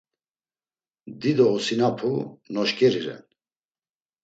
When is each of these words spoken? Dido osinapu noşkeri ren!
Dido 1.21 1.45
osinapu 1.55 2.11
noşkeri 2.53 3.01
ren! 3.05 3.23